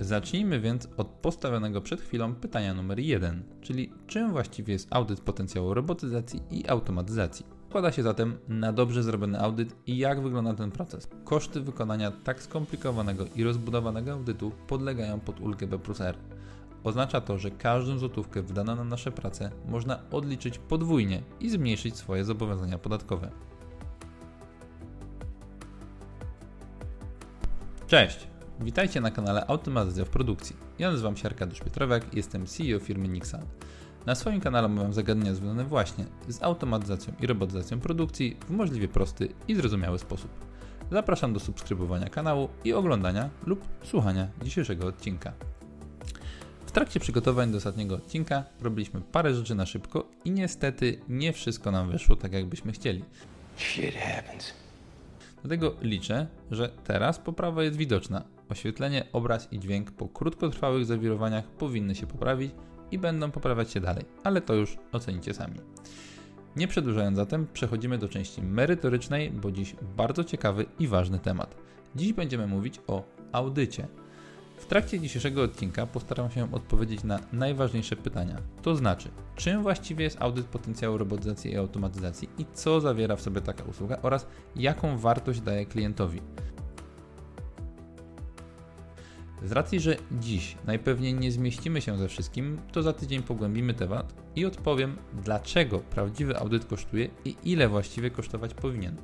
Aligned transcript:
Zacznijmy 0.00 0.60
więc 0.60 0.88
od 0.96 1.06
postawionego 1.06 1.80
przed 1.80 2.00
chwilą 2.00 2.34
pytania 2.34 2.74
numer 2.74 2.98
1, 2.98 3.42
czyli 3.60 3.92
czym 4.06 4.32
właściwie 4.32 4.72
jest 4.72 4.88
audyt 4.90 5.20
potencjału 5.20 5.74
robotyzacji 5.74 6.42
i 6.50 6.68
automatyzacji. 6.68 7.46
Składa 7.68 7.92
się 7.92 8.02
zatem 8.02 8.38
na 8.48 8.72
dobrze 8.72 9.02
zrobiony 9.02 9.40
audyt 9.40 9.76
i 9.86 9.98
jak 9.98 10.22
wygląda 10.22 10.54
ten 10.54 10.70
proces. 10.70 11.08
Koszty 11.24 11.60
wykonania 11.60 12.10
tak 12.10 12.42
skomplikowanego 12.42 13.24
i 13.36 13.44
rozbudowanego 13.44 14.12
audytu 14.12 14.52
podlegają 14.66 15.20
pod 15.20 15.40
ulgę 15.40 15.66
B 15.66 15.78
plus 15.78 16.00
R. 16.00 16.16
Oznacza 16.84 17.20
to, 17.20 17.38
że 17.38 17.50
każdą 17.50 17.98
złotówkę 17.98 18.42
wydaną 18.42 18.76
na 18.76 18.84
nasze 18.84 19.12
prace 19.12 19.50
można 19.68 20.10
odliczyć 20.10 20.58
podwójnie 20.58 21.22
i 21.40 21.50
zmniejszyć 21.50 21.96
swoje 21.96 22.24
zobowiązania 22.24 22.78
podatkowe. 22.78 23.30
Cześć! 27.86 28.29
Witajcie 28.64 29.00
na 29.00 29.10
kanale 29.10 29.46
Automatyzacja 29.46 30.04
w 30.04 30.08
Produkcji. 30.08 30.56
Ja 30.78 30.90
nazywam 30.90 31.16
się 31.16 31.28
Arkadiusz 31.28 31.60
Piotrowek, 31.60 32.14
jestem 32.14 32.46
CEO 32.46 32.78
firmy 32.78 33.08
Nixal. 33.08 33.40
Na 34.06 34.14
swoim 34.14 34.40
kanale 34.40 34.66
omawiam 34.66 34.92
zagadnienia 34.92 35.34
związane 35.34 35.64
właśnie 35.64 36.04
z 36.28 36.42
automatyzacją 36.42 37.14
i 37.20 37.26
robotyzacją 37.26 37.80
produkcji 37.80 38.36
w 38.46 38.50
możliwie 38.50 38.88
prosty 38.88 39.28
i 39.48 39.54
zrozumiały 39.54 39.98
sposób. 39.98 40.30
Zapraszam 40.90 41.32
do 41.32 41.40
subskrybowania 41.40 42.08
kanału 42.08 42.48
i 42.64 42.72
oglądania 42.72 43.30
lub 43.46 43.64
słuchania 43.82 44.28
dzisiejszego 44.42 44.86
odcinka. 44.86 45.32
W 46.66 46.72
trakcie 46.72 47.00
przygotowań 47.00 47.50
do 47.50 47.56
ostatniego 47.56 47.94
odcinka 47.94 48.44
robiliśmy 48.60 49.00
parę 49.00 49.34
rzeczy 49.34 49.54
na 49.54 49.66
szybko 49.66 50.08
i 50.24 50.30
niestety 50.30 51.00
nie 51.08 51.32
wszystko 51.32 51.70
nam 51.70 51.90
wyszło 51.90 52.16
tak 52.16 52.32
jakbyśmy 52.32 52.72
chcieli. 52.72 53.04
Shit 53.56 53.94
happens. 53.94 54.52
Dlatego 55.42 55.74
liczę, 55.82 56.26
że 56.50 56.68
teraz 56.68 57.18
poprawa 57.18 57.62
jest 57.62 57.76
widoczna. 57.76 58.39
Oświetlenie, 58.50 59.04
obraz 59.12 59.52
i 59.52 59.58
dźwięk 59.58 59.90
po 59.90 60.08
krótkotrwałych 60.08 60.86
zawirowaniach 60.86 61.44
powinny 61.44 61.94
się 61.94 62.06
poprawić 62.06 62.52
i 62.90 62.98
będą 62.98 63.30
poprawiać 63.30 63.70
się 63.70 63.80
dalej, 63.80 64.04
ale 64.24 64.40
to 64.40 64.54
już 64.54 64.76
ocenicie 64.92 65.34
sami. 65.34 65.60
Nie 66.56 66.68
przedłużając 66.68 67.16
zatem, 67.16 67.46
przechodzimy 67.52 67.98
do 67.98 68.08
części 68.08 68.42
merytorycznej, 68.42 69.30
bo 69.30 69.52
dziś 69.52 69.76
bardzo 69.96 70.24
ciekawy 70.24 70.66
i 70.78 70.88
ważny 70.88 71.18
temat. 71.18 71.54
Dziś 71.96 72.12
będziemy 72.12 72.46
mówić 72.46 72.80
o 72.86 73.02
audycie. 73.32 73.88
W 74.56 74.66
trakcie 74.66 75.00
dzisiejszego 75.00 75.42
odcinka 75.42 75.86
postaram 75.86 76.30
się 76.30 76.52
odpowiedzieć 76.52 77.04
na 77.04 77.18
najważniejsze 77.32 77.96
pytania. 77.96 78.36
To 78.62 78.76
znaczy, 78.76 79.08
czym 79.36 79.62
właściwie 79.62 80.04
jest 80.04 80.22
audyt 80.22 80.46
potencjału 80.46 80.98
robotyzacji 80.98 81.52
i 81.52 81.56
automatyzacji 81.56 82.28
i 82.38 82.46
co 82.54 82.80
zawiera 82.80 83.16
w 83.16 83.22
sobie 83.22 83.40
taka 83.40 83.64
usługa 83.64 83.98
oraz 84.02 84.26
jaką 84.56 84.98
wartość 84.98 85.40
daje 85.40 85.66
klientowi. 85.66 86.20
Z 89.44 89.52
racji, 89.52 89.80
że 89.80 89.96
dziś 90.12 90.56
najpewniej 90.66 91.14
nie 91.14 91.32
zmieścimy 91.32 91.80
się 91.80 91.98
ze 91.98 92.08
wszystkim, 92.08 92.58
to 92.72 92.82
za 92.82 92.92
tydzień 92.92 93.22
pogłębimy 93.22 93.74
temat 93.74 94.14
i 94.36 94.46
odpowiem, 94.46 94.96
dlaczego 95.24 95.78
prawdziwy 95.78 96.38
audyt 96.38 96.64
kosztuje 96.64 97.08
i 97.24 97.36
ile 97.44 97.68
właściwie 97.68 98.10
kosztować 98.10 98.54
powinien, 98.54 98.96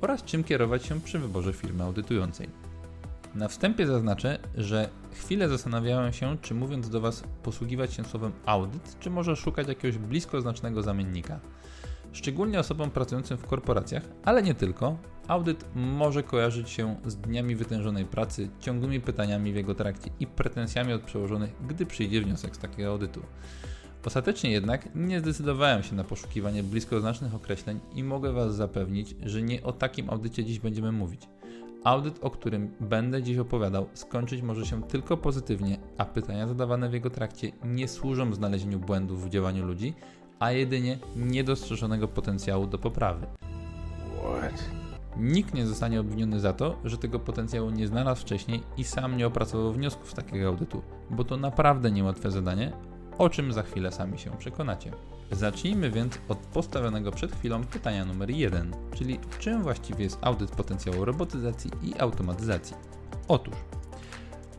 oraz 0.00 0.22
czym 0.22 0.44
kierować 0.44 0.86
się 0.86 1.00
przy 1.00 1.18
wyborze 1.18 1.52
firmy 1.52 1.84
audytującej. 1.84 2.48
Na 3.34 3.48
wstępie 3.48 3.86
zaznaczę, 3.86 4.38
że 4.54 4.88
chwilę 5.12 5.48
zastanawiałem 5.48 6.12
się, 6.12 6.36
czy 6.42 6.54
mówiąc 6.54 6.88
do 6.88 7.00
Was 7.00 7.22
posługiwać 7.42 7.94
się 7.94 8.04
słowem 8.04 8.32
audyt, 8.46 8.96
czy 9.00 9.10
może 9.10 9.36
szukać 9.36 9.68
jakiegoś 9.68 9.98
bliskoznacznego 9.98 10.82
zamiennika. 10.82 11.40
Szczególnie 12.12 12.60
osobom 12.60 12.90
pracującym 12.90 13.38
w 13.38 13.46
korporacjach, 13.46 14.02
ale 14.24 14.42
nie 14.42 14.54
tylko, 14.54 14.96
audyt 15.28 15.64
może 15.74 16.22
kojarzyć 16.22 16.70
się 16.70 16.96
z 17.06 17.16
dniami 17.16 17.56
wytężonej 17.56 18.04
pracy, 18.04 18.48
ciągłymi 18.60 19.00
pytaniami 19.00 19.52
w 19.52 19.56
jego 19.56 19.74
trakcie 19.74 20.10
i 20.20 20.26
pretensjami 20.26 20.92
od 20.92 21.02
przełożonych, 21.02 21.54
gdy 21.68 21.86
przyjdzie 21.86 22.20
wniosek 22.20 22.56
z 22.56 22.58
takiego 22.58 22.90
audytu. 22.90 23.22
Ostatecznie 24.06 24.50
jednak 24.50 24.88
nie 24.94 25.20
zdecydowałem 25.20 25.82
się 25.82 25.94
na 25.94 26.04
poszukiwanie 26.04 26.62
bliskoznacznych 26.62 27.34
określeń 27.34 27.80
i 27.94 28.04
mogę 28.04 28.32
Was 28.32 28.54
zapewnić, 28.54 29.16
że 29.22 29.42
nie 29.42 29.62
o 29.62 29.72
takim 29.72 30.10
audycie 30.10 30.44
dziś 30.44 30.58
będziemy 30.58 30.92
mówić. 30.92 31.28
Audyt, 31.84 32.18
o 32.22 32.30
którym 32.30 32.70
będę 32.80 33.22
dziś 33.22 33.38
opowiadał, 33.38 33.86
skończyć 33.94 34.42
może 34.42 34.66
się 34.66 34.82
tylko 34.82 35.16
pozytywnie, 35.16 35.78
a 35.98 36.04
pytania 36.04 36.46
zadawane 36.46 36.88
w 36.88 36.92
jego 36.92 37.10
trakcie 37.10 37.52
nie 37.64 37.88
służą 37.88 38.34
znalezieniu 38.34 38.78
błędów 38.78 39.24
w 39.24 39.28
działaniu 39.28 39.66
ludzi, 39.66 39.94
a 40.38 40.52
jedynie 40.52 40.98
niedostrzeżonego 41.16 42.08
potencjału 42.08 42.66
do 42.66 42.78
poprawy. 42.78 43.26
What? 44.18 44.64
Nikt 45.16 45.54
nie 45.54 45.66
zostanie 45.66 46.00
obwiniony 46.00 46.40
za 46.40 46.52
to, 46.52 46.76
że 46.84 46.98
tego 46.98 47.18
potencjału 47.18 47.70
nie 47.70 47.86
znalazł 47.86 48.20
wcześniej 48.20 48.62
i 48.76 48.84
sam 48.84 49.16
nie 49.16 49.26
opracował 49.26 49.72
wniosków 49.72 50.10
z 50.10 50.14
takiego 50.14 50.48
audytu, 50.48 50.82
bo 51.10 51.24
to 51.24 51.36
naprawdę 51.36 51.90
niełatwe 51.90 52.30
zadanie, 52.30 52.72
o 53.18 53.28
czym 53.28 53.52
za 53.52 53.62
chwilę 53.62 53.92
sami 53.92 54.18
się 54.18 54.30
przekonacie. 54.38 54.92
Zacznijmy 55.30 55.90
więc 55.90 56.18
od 56.28 56.38
postawionego 56.38 57.10
przed 57.12 57.32
chwilą 57.32 57.64
pytania 57.64 58.04
numer 58.04 58.30
1, 58.30 58.72
czyli 58.94 59.18
czym 59.38 59.62
właściwie 59.62 60.04
jest 60.04 60.18
audyt 60.22 60.50
potencjału 60.50 61.04
robotyzacji 61.04 61.70
i 61.82 61.98
automatyzacji. 61.98 62.76
Otóż 63.28 63.54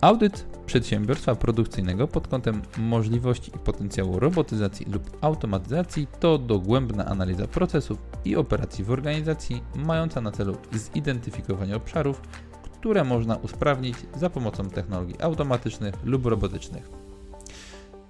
Audyt 0.01 0.45
przedsiębiorstwa 0.65 1.35
produkcyjnego 1.35 2.07
pod 2.07 2.27
kątem 2.27 2.61
możliwości 2.77 3.51
i 3.55 3.59
potencjału 3.59 4.19
robotyzacji 4.19 4.85
lub 4.91 5.17
automatyzacji 5.21 6.07
to 6.19 6.37
dogłębna 6.37 7.05
analiza 7.05 7.47
procesów 7.47 7.97
i 8.25 8.35
operacji 8.35 8.83
w 8.83 8.91
organizacji, 8.91 9.63
mająca 9.75 10.21
na 10.21 10.31
celu 10.31 10.57
zidentyfikowanie 10.73 11.75
obszarów, 11.75 12.21
które 12.63 13.03
można 13.03 13.35
usprawnić 13.35 13.97
za 14.15 14.29
pomocą 14.29 14.69
technologii 14.69 15.21
automatycznych 15.21 15.95
lub 16.03 16.25
robotycznych. 16.25 16.89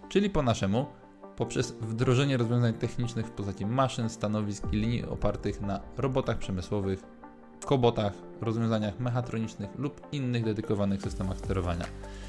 Czyli 0.10 0.30
po 0.30 0.44
naszemu, 0.44 0.86
poprzez 1.36 1.72
wdrożenie 1.72 2.38
rozwiązań 2.38 2.74
technicznych 2.74 3.26
w 3.26 3.32
postaci 3.32 3.66
maszyn, 3.66 4.10
stanowisk 4.10 4.74
i 4.74 4.76
linii 4.76 5.06
opartych 5.06 5.62
na 5.62 5.80
robotach 5.98 6.38
przemysłowych, 6.38 7.04
kobotach, 7.66 8.14
rozwiązaniach 8.42 9.00
mechatronicznych 9.00 9.70
lub 9.78 10.02
innych 10.12 10.44
dedykowanych 10.44 11.02
systemach 11.02 11.38
sterowania. 11.38 11.86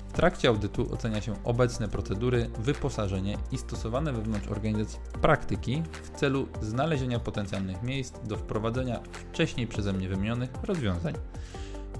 W 0.08 0.12
trakcie 0.12 0.48
audytu 0.48 0.92
ocenia 0.94 1.20
się 1.20 1.34
obecne 1.44 1.88
procedury, 1.88 2.50
wyposażenie 2.58 3.38
i 3.52 3.58
stosowane 3.58 4.12
wewnątrz 4.12 4.48
organizacji 4.48 4.98
praktyki 5.20 5.82
w 6.02 6.10
celu 6.10 6.48
znalezienia 6.60 7.18
potencjalnych 7.18 7.82
miejsc 7.82 8.14
do 8.26 8.36
wprowadzenia 8.36 9.00
wcześniej 9.32 9.66
przeze 9.66 9.92
mnie 9.92 10.08
wymienionych 10.08 10.50
rozwiązań. 10.62 11.14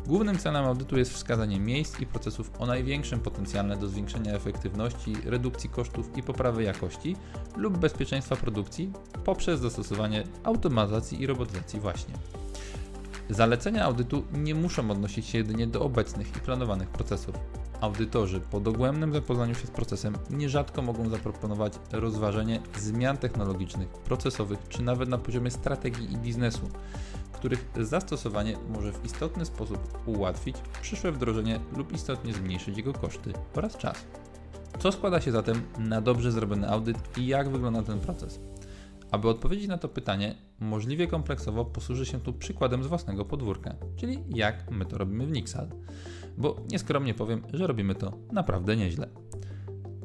Głównym 0.06 0.38
celem 0.38 0.64
audytu 0.64 0.98
jest 0.98 1.12
wskazanie 1.12 1.60
miejsc 1.60 2.00
i 2.00 2.06
procesów 2.06 2.50
o 2.58 2.66
największym 2.66 3.20
potencjale 3.20 3.76
do 3.76 3.88
zwiększenia 3.88 4.32
efektywności, 4.32 5.16
redukcji 5.24 5.70
kosztów 5.70 6.16
i 6.16 6.22
poprawy 6.22 6.62
jakości 6.62 7.16
lub 7.56 7.78
bezpieczeństwa 7.78 8.36
produkcji 8.36 8.92
poprzez 9.24 9.60
zastosowanie 9.60 10.24
automatyzacji 10.44 11.22
i 11.22 11.26
robotyzacji 11.26 11.80
właśnie. 11.80 12.14
Zalecenia 13.30 13.84
audytu 13.84 14.24
nie 14.32 14.54
muszą 14.54 14.90
odnosić 14.90 15.26
się 15.26 15.38
jedynie 15.38 15.66
do 15.66 15.82
obecnych 15.82 16.36
i 16.36 16.40
planowanych 16.40 16.88
procesów. 16.88 17.34
Audytorzy 17.80 18.40
po 18.40 18.60
dogłębnym 18.60 19.12
zapoznaniu 19.12 19.54
się 19.54 19.66
z 19.66 19.70
procesem 19.70 20.14
nierzadko 20.30 20.82
mogą 20.82 21.08
zaproponować 21.08 21.72
rozważenie 21.92 22.60
zmian 22.76 23.16
technologicznych, 23.16 23.88
procesowych 23.88 24.58
czy 24.68 24.82
nawet 24.82 25.08
na 25.08 25.18
poziomie 25.18 25.50
strategii 25.50 26.12
i 26.12 26.16
biznesu, 26.16 26.68
których 27.32 27.64
zastosowanie 27.80 28.56
może 28.68 28.92
w 28.92 29.04
istotny 29.04 29.44
sposób 29.44 29.98
ułatwić 30.06 30.56
przyszłe 30.82 31.12
wdrożenie 31.12 31.60
lub 31.76 31.92
istotnie 31.92 32.34
zmniejszyć 32.34 32.76
jego 32.76 32.92
koszty 32.92 33.32
oraz 33.54 33.76
czas. 33.76 34.04
Co 34.78 34.92
składa 34.92 35.20
się 35.20 35.32
zatem 35.32 35.62
na 35.78 36.00
dobrze 36.00 36.32
zrobiony 36.32 36.70
audyt 36.70 37.18
i 37.18 37.26
jak 37.26 37.48
wygląda 37.48 37.82
ten 37.82 38.00
proces? 38.00 38.40
Aby 39.10 39.28
odpowiedzieć 39.28 39.68
na 39.68 39.78
to 39.78 39.88
pytanie 39.88 40.47
możliwie 40.60 41.06
kompleksowo, 41.06 41.64
posłuży 41.64 42.06
się 42.06 42.20
tu 42.20 42.32
przykładem 42.32 42.84
z 42.84 42.86
własnego 42.86 43.24
podwórka, 43.24 43.74
czyli 43.96 44.18
jak 44.28 44.70
my 44.70 44.84
to 44.86 44.98
robimy 44.98 45.26
w 45.26 45.30
Nixal. 45.30 45.68
Bo 46.38 46.56
nieskromnie 46.70 47.14
powiem, 47.14 47.42
że 47.52 47.66
robimy 47.66 47.94
to 47.94 48.12
naprawdę 48.32 48.76
nieźle. 48.76 49.08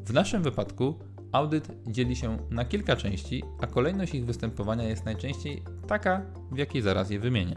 W 0.05 0.13
naszym 0.13 0.43
wypadku 0.43 0.99
audyt 1.31 1.67
dzieli 1.87 2.15
się 2.15 2.37
na 2.49 2.65
kilka 2.65 2.95
części, 2.95 3.43
a 3.61 3.67
kolejność 3.67 4.15
ich 4.15 4.25
występowania 4.25 4.83
jest 4.83 5.05
najczęściej 5.05 5.63
taka, 5.87 6.21
w 6.51 6.57
jakiej 6.57 6.81
zaraz 6.81 7.09
je 7.09 7.19
wymienię. 7.19 7.55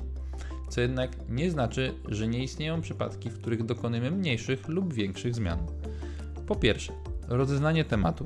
Co 0.68 0.80
jednak 0.80 1.10
nie 1.28 1.50
znaczy, 1.50 1.94
że 2.08 2.28
nie 2.28 2.44
istnieją 2.44 2.80
przypadki, 2.80 3.30
w 3.30 3.38
których 3.38 3.64
dokonujemy 3.64 4.10
mniejszych 4.10 4.68
lub 4.68 4.94
większych 4.94 5.34
zmian. 5.34 5.58
Po 6.46 6.56
pierwsze, 6.56 6.92
rozeznanie 7.28 7.84
tematu, 7.84 8.24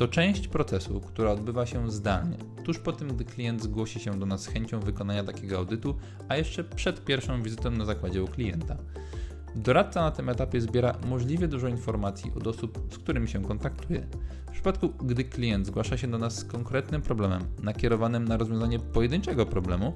to 0.00 0.08
część 0.08 0.48
procesu, 0.48 1.00
która 1.00 1.30
odbywa 1.30 1.66
się 1.66 1.90
zdalnie, 1.90 2.36
tuż 2.64 2.78
po 2.78 2.92
tym, 2.92 3.08
gdy 3.08 3.24
klient 3.24 3.62
zgłosi 3.62 4.00
się 4.00 4.18
do 4.18 4.26
nas 4.26 4.42
z 4.42 4.46
chęcią 4.46 4.80
wykonania 4.80 5.24
takiego 5.24 5.58
audytu, 5.58 5.96
a 6.28 6.36
jeszcze 6.36 6.64
przed 6.64 7.04
pierwszą 7.04 7.42
wizytą 7.42 7.70
na 7.70 7.84
zakładzie 7.84 8.22
u 8.22 8.26
klienta. 8.28 8.76
Doradca 9.56 10.00
na 10.00 10.10
tym 10.10 10.28
etapie 10.28 10.60
zbiera 10.60 10.94
możliwie 11.06 11.48
dużo 11.48 11.68
informacji 11.68 12.32
od 12.36 12.46
osób, 12.46 12.78
z 12.90 12.98
którymi 12.98 13.28
się 13.28 13.42
kontaktuje. 13.42 14.06
W 14.48 14.52
przypadku, 14.52 14.88
gdy 14.88 15.24
klient 15.24 15.66
zgłasza 15.66 15.96
się 15.96 16.08
do 16.08 16.18
nas 16.18 16.38
z 16.38 16.44
konkretnym 16.44 17.02
problemem, 17.02 17.42
nakierowanym 17.62 18.28
na 18.28 18.36
rozwiązanie 18.36 18.78
pojedynczego 18.78 19.46
problemu, 19.46 19.94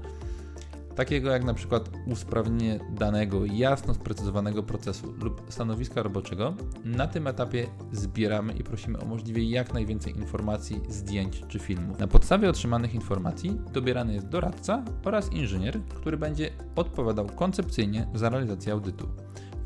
takiego 0.95 1.31
jak 1.31 1.43
na 1.43 1.53
przykład 1.53 1.89
usprawnienie 2.07 2.79
danego, 2.89 3.45
jasno 3.45 3.93
sprecyzowanego 3.93 4.63
procesu 4.63 5.13
lub 5.21 5.41
stanowiska 5.49 6.03
roboczego, 6.03 6.53
na 6.85 7.07
tym 7.07 7.27
etapie 7.27 7.67
zbieramy 7.91 8.53
i 8.53 8.63
prosimy 8.63 8.99
o 8.99 9.05
możliwie 9.05 9.43
jak 9.43 9.73
najwięcej 9.73 10.17
informacji, 10.17 10.81
zdjęć 10.89 11.43
czy 11.47 11.59
filmów. 11.59 11.99
Na 11.99 12.07
podstawie 12.07 12.49
otrzymanych 12.49 12.95
informacji 12.95 13.57
dobierany 13.73 14.13
jest 14.13 14.27
doradca 14.27 14.83
oraz 15.05 15.33
inżynier, 15.33 15.79
który 15.83 16.17
będzie 16.17 16.49
odpowiadał 16.75 17.25
koncepcyjnie 17.25 18.07
za 18.13 18.29
realizację 18.29 18.73
audytu 18.73 19.07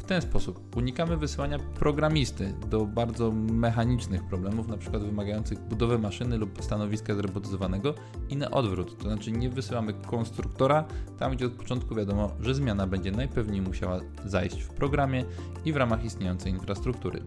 ten 0.09 0.21
sposób 0.21 0.75
unikamy 0.75 1.17
wysyłania 1.17 1.59
programisty 1.59 2.53
do 2.69 2.85
bardzo 2.85 3.31
mechanicznych 3.31 4.23
problemów, 4.23 4.67
np. 4.67 4.99
wymagających 4.99 5.59
budowy 5.59 5.99
maszyny 5.99 6.37
lub 6.37 6.63
stanowiska 6.63 7.15
zrobotyzowanego 7.15 7.93
i 8.29 8.37
na 8.37 8.51
odwrót, 8.51 8.97
to 8.97 9.03
znaczy 9.03 9.31
nie 9.31 9.49
wysyłamy 9.49 9.93
konstruktora 9.93 10.85
tam, 11.19 11.31
gdzie 11.31 11.45
od 11.45 11.53
początku 11.53 11.95
wiadomo, 11.95 12.31
że 12.39 12.55
zmiana 12.55 12.87
będzie 12.87 13.11
najpewniej 13.11 13.61
musiała 13.61 13.99
zajść 14.25 14.61
w 14.61 14.69
programie 14.69 15.25
i 15.65 15.73
w 15.73 15.77
ramach 15.77 16.05
istniejącej 16.05 16.51
infrastruktury. 16.51 17.23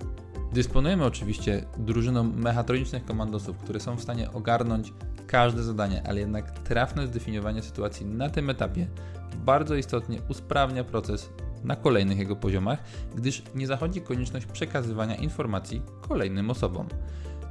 Dysponujemy 0.53 1.05
oczywiście 1.05 1.65
drużyną 1.79 2.25
mechatronicznych 2.25 3.05
komandosów, 3.05 3.57
które 3.57 3.81
są 3.81 3.97
w 3.97 4.03
stanie 4.03 4.33
ogarnąć 4.33 4.93
każde 5.27 5.63
zadanie, 5.63 6.03
ale 6.07 6.21
jednak 6.21 6.59
trafne 6.59 7.07
zdefiniowanie 7.07 7.63
sytuacji 7.63 8.07
na 8.07 8.31
tym 8.31 8.51
etapie 8.51 8.87
bardzo 9.45 9.75
istotnie 9.75 10.19
usprawnia 10.29 10.85
proces 10.85 11.31
na 11.65 11.77
kolejnych 11.77 12.19
jego 12.19 12.37
poziomach, 12.37 12.79
gdyż 13.15 13.43
nie 13.55 13.67
zachodzi 13.67 14.01
konieczność 14.01 14.47
przekazywania 14.47 15.15
informacji 15.15 15.83
kolejnym 16.01 16.51
osobom. 16.51 16.89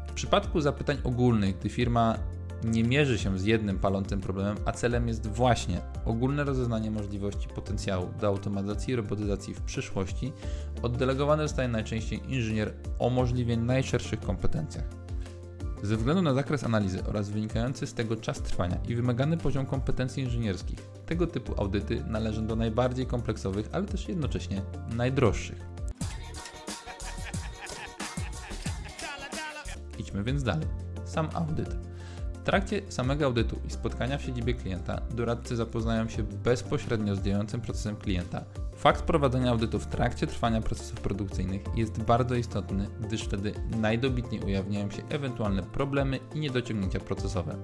W 0.08 0.14
przypadku 0.14 0.62
zapytań 0.62 0.98
ogólnych, 1.04 1.60
gdy 1.60 1.70
firma 1.70 2.18
nie 2.64 2.84
mierzy 2.84 3.20
się 3.20 3.40
z 3.40 3.46
jednym 3.46 3.80
palącym 3.80 4.22
problemem, 4.22 4.58
a 4.66 4.72
celem 4.72 5.08
jest 5.08 5.28
właśnie 5.28 5.82
ogólne 6.06 6.44
rozeznanie 6.44 6.92
możliwości 6.92 7.48
potencjału 7.48 8.08
do 8.22 8.28
automatyzacji 8.28 8.94
i 8.94 8.96
robotyzacji 8.96 9.54
w 9.54 9.62
przyszłości, 9.62 10.34
oddelegowany 10.82 11.44
zostaje 11.44 11.68
najczęściej 11.68 12.34
inżynier 12.34 12.74
o 13.00 13.10
możliwie 13.10 13.58
najszerszych 13.58 14.20
kompetencjach. 14.20 14.86
Ze 15.84 15.98
względu 15.98 16.22
na 16.22 16.34
zakres 16.34 16.64
analizy 16.64 17.04
oraz 17.06 17.30
wynikający 17.30 17.88
z 17.88 17.94
tego 17.94 18.16
czas 18.16 18.42
trwania 18.42 18.78
i 18.88 18.96
wymagany 18.96 19.38
poziom 19.38 19.66
kompetencji 19.66 20.24
inżynierskich, 20.24 20.80
tego 21.06 21.28
typu 21.28 21.62
audyty 21.62 22.04
należą 22.08 22.48
do 22.48 22.56
najbardziej 22.56 23.06
kompleksowych, 23.06 23.70
ale 23.72 23.86
też 23.86 24.08
jednocześnie 24.08 24.62
najdroższych. 24.96 25.66
Idźmy 30.00 30.24
więc 30.24 30.44
dalej. 30.44 30.68
Sam 31.06 31.30
audyt. 31.34 31.78
W 32.34 32.44
trakcie 32.44 32.82
samego 32.90 33.26
audytu 33.26 33.60
i 33.68 33.72
spotkania 33.72 34.18
w 34.18 34.22
siedzibie 34.22 34.54
klienta 34.54 35.02
doradcy 35.16 35.56
zapoznają 35.56 36.10
się 36.10 36.24
bezpośrednio 36.24 37.16
z 37.16 37.22
działającym 37.22 37.62
procesem 37.62 37.96
klienta, 37.96 38.44
Fakt 38.82 39.02
prowadzenia 39.02 39.52
audytu 39.52 39.80
w 39.80 39.86
trakcie 39.86 40.28
trwania 40.28 40.62
procesów 40.62 41.00
produkcyjnych 41.00 41.62
jest 41.76 42.04
bardzo 42.04 42.36
istotny, 42.36 42.88
gdyż 43.02 43.24
wtedy 43.24 43.54
najdobitniej 43.78 44.42
ujawniają 44.42 44.92
się 44.92 45.04
ewentualne 45.10 45.64
problemy 45.64 46.20
i 46.36 46.40
niedociągnięcia 46.40 47.00
procesowe. 47.00 47.56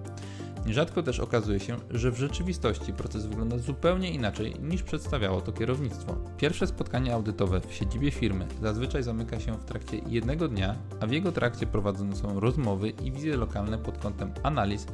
Nierzadko 0.65 1.03
też 1.03 1.19
okazuje 1.19 1.59
się, 1.59 1.77
że 1.89 2.11
w 2.11 2.17
rzeczywistości 2.17 2.93
proces 2.93 3.25
wygląda 3.25 3.57
zupełnie 3.57 4.11
inaczej 4.11 4.55
niż 4.61 4.83
przedstawiało 4.83 5.41
to 5.41 5.51
kierownictwo. 5.51 6.15
Pierwsze 6.37 6.67
spotkanie 6.67 7.13
audytowe 7.13 7.61
w 7.61 7.73
siedzibie 7.73 8.11
firmy 8.11 8.47
zazwyczaj 8.61 9.03
zamyka 9.03 9.39
się 9.39 9.53
w 9.53 9.65
trakcie 9.65 9.97
jednego 10.07 10.47
dnia, 10.47 10.75
a 10.99 11.07
w 11.07 11.11
jego 11.11 11.31
trakcie 11.31 11.67
prowadzone 11.67 12.15
są 12.15 12.39
rozmowy 12.39 12.89
i 12.89 13.11
wizje 13.11 13.37
lokalne 13.37 13.77
pod 13.77 13.97
kątem 13.97 14.31
analiz 14.43 14.85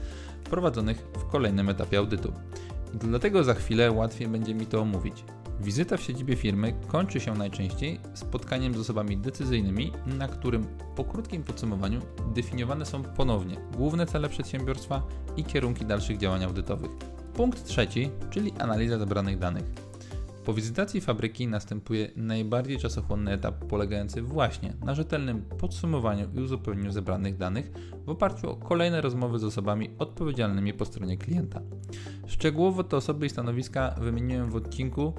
prowadzonych 0.43 0.97
w 0.97 1.25
kolejnym 1.25 1.69
etapie 1.69 1.97
audytu. 1.97 2.33
I 2.93 2.97
dlatego 2.97 3.43
za 3.43 3.53
chwilę 3.53 3.91
łatwiej 3.91 4.27
będzie 4.27 4.55
mi 4.55 4.65
to 4.65 4.81
omówić. 4.81 5.23
Wizyta 5.59 5.97
w 5.97 6.01
siedzibie 6.01 6.35
firmy 6.35 6.73
kończy 6.88 7.19
się 7.19 7.33
najczęściej 7.33 8.00
spotkaniem 8.13 8.73
z 8.73 8.79
osobami 8.79 9.17
decyzyjnymi, 9.17 9.91
na 10.05 10.27
którym 10.27 10.65
po 10.95 11.03
krótkim 11.03 11.44
podsumowaniu 11.44 12.01
definiowane 12.35 12.85
są 12.85 13.03
ponownie 13.03 13.57
główne 13.77 14.05
cele 14.05 14.29
przedsiębiorstwa 14.29 15.03
i 15.38 15.44
kierunki 15.44 15.85
dalszych 15.85 16.17
działań 16.17 16.44
audytowych. 16.44 16.91
Punkt 17.33 17.65
trzeci, 17.65 18.09
czyli 18.29 18.51
analiza 18.51 18.97
zebranych 18.97 19.39
danych. 19.39 19.63
Po 20.45 20.53
wizytacji 20.53 21.01
fabryki 21.01 21.47
następuje 21.47 22.09
najbardziej 22.15 22.77
czasochłonny 22.77 23.31
etap 23.31 23.65
polegający 23.65 24.21
właśnie 24.21 24.73
na 24.85 24.95
rzetelnym 24.95 25.41
podsumowaniu 25.41 26.27
i 26.33 26.39
uzupełnieniu 26.39 26.91
zebranych 26.91 27.38
danych 27.38 27.71
w 28.06 28.09
oparciu 28.09 28.49
o 28.49 28.56
kolejne 28.56 29.01
rozmowy 29.01 29.39
z 29.39 29.44
osobami 29.44 29.89
odpowiedzialnymi 29.99 30.73
po 30.73 30.85
stronie 30.85 31.17
klienta. 31.17 31.61
Szczegółowo 32.27 32.83
te 32.83 32.97
osoby 32.97 33.25
i 33.25 33.29
stanowiska 33.29 33.95
wymieniłem 34.01 34.49
w 34.51 34.56
odcinku, 34.56 35.13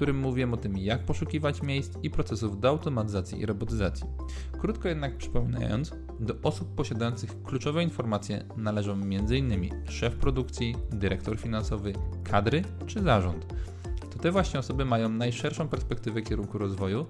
którym 0.00 0.18
mówiłem 0.18 0.54
o 0.54 0.56
tym, 0.56 0.78
jak 0.78 1.04
poszukiwać 1.04 1.62
miejsc 1.62 1.92
i 2.02 2.10
procesów 2.10 2.60
do 2.60 2.68
automatyzacji 2.68 3.40
i 3.40 3.46
robotyzacji. 3.46 4.06
Krótko 4.60 4.88
jednak 4.88 5.16
przypominając, 5.16 5.94
do 6.20 6.34
osób 6.42 6.74
posiadających 6.74 7.42
kluczowe 7.42 7.82
informacje 7.82 8.44
należą 8.56 8.92
m.in. 8.92 9.70
szef 9.88 10.14
produkcji, 10.14 10.76
dyrektor 10.90 11.38
finansowy, 11.38 11.92
kadry 12.24 12.62
czy 12.86 13.02
zarząd 13.02 13.46
te 14.20 14.30
właśnie 14.30 14.60
osoby 14.60 14.84
mają 14.84 15.08
najszerszą 15.08 15.68
perspektywę 15.68 16.22
kierunku 16.22 16.58
rozwoju 16.58 17.06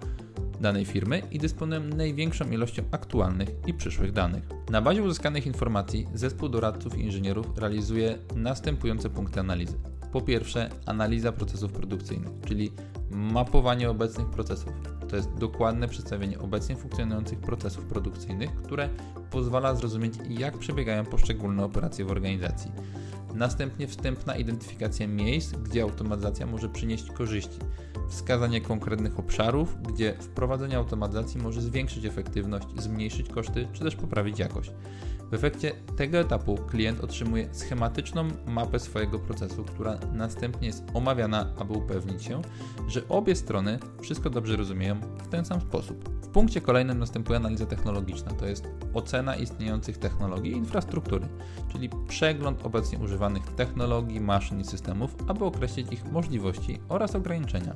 danej 0.61 0.85
firmy 0.85 1.23
i 1.31 1.39
dysponują 1.39 1.81
największą 1.81 2.51
ilością 2.51 2.83
aktualnych 2.91 3.49
i 3.67 3.75
przyszłych 3.75 4.13
danych. 4.13 4.43
Na 4.71 4.83
bazie 4.83 5.03
uzyskanych 5.03 5.47
informacji 5.47 6.07
zespół 6.15 6.49
doradców 6.49 6.99
i 6.99 7.01
inżynierów 7.01 7.59
realizuje 7.59 8.19
następujące 8.37 9.11
punkty 9.11 9.41
analizy. 9.41 9.79
Po 10.13 10.21
pierwsze, 10.21 10.71
analiza 10.87 11.33
procesów 11.33 11.73
produkcyjnych, 11.73 12.31
czyli 12.47 12.73
mapowanie 13.11 13.91
obecnych 13.91 14.27
procesów. 14.31 14.73
To 15.09 15.17
jest 15.17 15.35
dokładne 15.35 15.89
przedstawienie 15.89 16.39
obecnie 16.39 16.77
funkcjonujących 16.77 17.39
procesów 17.39 17.85
produkcyjnych, 17.85 18.57
które 18.57 18.89
pozwala 19.31 19.75
zrozumieć, 19.75 20.15
jak 20.29 20.59
przebiegają 20.59 21.05
poszczególne 21.05 21.65
operacje 21.65 22.05
w 22.05 22.11
organizacji. 22.11 22.73
Następnie 23.35 23.89
wstępna 23.89 24.37
identyfikacja 24.37 25.09
miejsc, 25.09 25.53
gdzie 25.53 25.83
automatyzacja 25.83 26.47
może 26.47 26.69
przynieść 26.69 27.11
korzyści. 27.11 27.59
Wskazanie 28.09 28.61
konkretnych 28.61 29.19
obszarów, 29.19 29.77
gdzie 29.83 30.15
wprowadzenie 30.21 30.77
automatyzacji 30.77 31.41
może 31.41 31.63
zwiększyć 31.63 32.05
efektywność, 32.05 32.67
zmniejszyć 32.77 33.29
koszty 33.29 33.69
czy 33.73 33.85
też 33.85 33.97
poprawić 33.97 34.39
jakość. 34.39 34.73
W 35.31 35.35
efekcie 35.35 35.73
tego 35.97 36.19
etapu 36.19 36.57
klient 36.57 37.01
otrzymuje 37.01 37.49
schematyczną 37.53 38.29
mapę 38.47 38.79
swojego 38.79 39.19
procesu, 39.19 39.65
która 39.65 39.99
następnie 40.13 40.67
jest 40.67 40.85
omawiana, 40.95 41.47
aby 41.59 41.73
upewnić 41.73 42.25
się, 42.25 42.43
że 42.89 43.09
obie 43.09 43.37
strony 43.37 43.79
wszystko 44.01 44.31
dobrze 44.31 44.57
rozumieją 44.57 45.01
w 45.01 45.29
ten 45.29 45.45
sam 45.45 45.61
sposób. 45.61 46.09
W 46.23 46.29
punkcie 46.29 46.61
kolejnym 46.61 46.99
następuje 46.99 47.39
analiza 47.39 47.67
technologiczna, 47.67 48.31
to 48.31 48.47
jest 48.47 48.69
ocena 48.95 49.37
istniejących 49.37 49.99
technologii 49.99 50.53
i 50.53 50.57
infrastruktury, 50.57 51.29
czyli 51.73 51.91
przegląd 52.09 52.67
obecnie 52.67 52.99
używanych 52.99 53.43
technologii, 53.45 54.21
maszyn 54.21 54.61
i 54.61 54.65
systemów, 54.65 55.15
aby 55.29 55.45
określić 55.45 55.93
ich 55.93 56.13
możliwości 56.13 56.81
oraz 56.89 57.15
ograniczenia. 57.15 57.75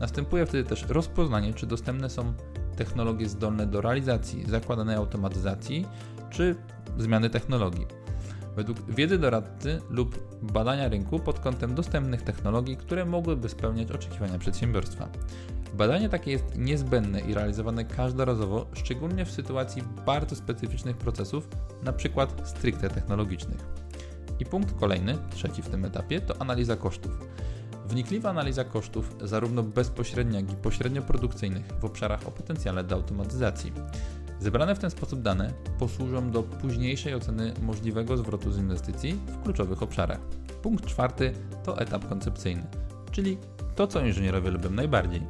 Następuje 0.00 0.46
wtedy 0.46 0.68
też 0.68 0.86
rozpoznanie, 0.88 1.54
czy 1.54 1.66
dostępne 1.66 2.10
są 2.10 2.32
technologie 2.76 3.28
zdolne 3.28 3.66
do 3.66 3.80
realizacji 3.80 4.44
zakładanej 4.48 4.96
automatyzacji, 4.96 5.86
czy 6.30 6.56
zmiany 6.98 7.30
technologii. 7.30 7.86
Według 8.56 8.94
wiedzy 8.94 9.18
doradcy 9.18 9.80
lub 9.90 10.38
badania 10.42 10.88
rynku 10.88 11.18
pod 11.18 11.40
kątem 11.40 11.74
dostępnych 11.74 12.22
technologii, 12.22 12.76
które 12.76 13.04
mogłyby 13.04 13.48
spełniać 13.48 13.92
oczekiwania 13.92 14.38
przedsiębiorstwa. 14.38 15.08
Badanie 15.74 16.08
takie 16.08 16.30
jest 16.30 16.58
niezbędne 16.58 17.20
i 17.20 17.34
realizowane 17.34 17.84
każdorazowo, 17.84 18.66
szczególnie 18.72 19.24
w 19.24 19.30
sytuacji 19.30 19.82
bardzo 20.06 20.36
specyficznych 20.36 20.96
procesów, 20.96 21.48
np. 21.82 22.26
stricte 22.44 22.88
technologicznych. 22.88 23.66
I 24.40 24.46
punkt 24.46 24.80
kolejny, 24.80 25.18
trzeci 25.30 25.62
w 25.62 25.68
tym 25.68 25.84
etapie, 25.84 26.20
to 26.20 26.40
analiza 26.40 26.76
kosztów. 26.76 27.18
Wnikliwa 27.86 28.30
analiza 28.30 28.64
kosztów, 28.64 29.16
zarówno 29.22 29.62
bezpośrednio, 29.62 30.40
jak 30.40 30.52
i 30.52 30.56
pośrednio 30.56 31.02
produkcyjnych, 31.02 31.66
w 31.80 31.84
obszarach 31.84 32.26
o 32.26 32.30
potencjale 32.30 32.84
do 32.84 32.94
automatyzacji. 32.94 33.72
Zebrane 34.40 34.74
w 34.74 34.78
ten 34.78 34.90
sposób 34.90 35.22
dane 35.22 35.52
posłużą 35.78 36.30
do 36.30 36.42
późniejszej 36.42 37.14
oceny 37.14 37.52
możliwego 37.62 38.16
zwrotu 38.16 38.52
z 38.52 38.58
inwestycji 38.58 39.12
w 39.12 39.42
kluczowych 39.42 39.82
obszarach. 39.82 40.20
Punkt 40.62 40.86
czwarty 40.86 41.32
to 41.64 41.78
etap 41.78 42.08
koncepcyjny, 42.08 42.66
czyli 43.10 43.38
to, 43.76 43.86
co 43.86 44.00
inżynierowie 44.00 44.50
lubią 44.50 44.70
najbardziej. 44.70 45.22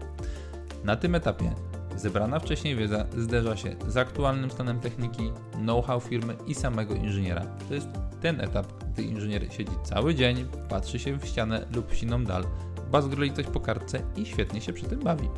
Na 0.84 0.96
tym 0.96 1.14
etapie 1.14 1.54
zebrana 1.96 2.38
wcześniej 2.38 2.76
wiedza 2.76 3.06
zderza 3.18 3.56
się 3.56 3.76
z 3.88 3.96
aktualnym 3.96 4.50
stanem 4.50 4.80
techniki, 4.80 5.32
know-how 5.52 6.00
firmy 6.00 6.36
i 6.46 6.54
samego 6.54 6.94
inżyniera. 6.94 7.46
To 7.68 7.74
jest 7.74 7.88
ten 8.20 8.40
etap, 8.40 8.66
gdy 8.92 9.02
inżynier 9.02 9.52
siedzi 9.52 9.72
cały 9.84 10.14
dzień, 10.14 10.44
patrzy 10.68 10.98
się 10.98 11.18
w 11.18 11.26
ścianę 11.26 11.66
lub 11.74 11.94
siną 11.94 12.24
dal, 12.24 12.44
bazgroli 12.90 13.32
coś 13.32 13.46
po 13.46 13.60
kartce 13.60 14.02
i 14.16 14.26
świetnie 14.26 14.60
się 14.60 14.72
przy 14.72 14.84
tym 14.84 15.00
bawi. 15.00 15.28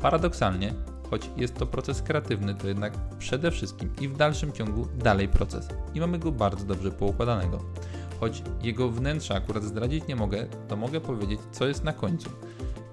Paradoksalnie, 0.00 0.74
choć 1.10 1.30
jest 1.36 1.54
to 1.54 1.66
proces 1.66 2.02
kreatywny, 2.02 2.54
to 2.54 2.68
jednak 2.68 2.92
przede 3.18 3.50
wszystkim 3.50 3.90
i 4.00 4.08
w 4.08 4.16
dalszym 4.16 4.52
ciągu 4.52 4.86
dalej 4.98 5.28
proces 5.28 5.68
i 5.94 6.00
mamy 6.00 6.18
go 6.18 6.32
bardzo 6.32 6.64
dobrze 6.64 6.90
poukładanego. 6.90 7.60
Choć 8.20 8.42
jego 8.62 8.88
wnętrza 8.88 9.34
akurat 9.34 9.64
zdradzić 9.64 10.06
nie 10.06 10.16
mogę, 10.16 10.46
to 10.68 10.76
mogę 10.76 11.00
powiedzieć, 11.00 11.40
co 11.52 11.66
jest 11.66 11.84
na 11.84 11.92
końcu. 11.92 12.30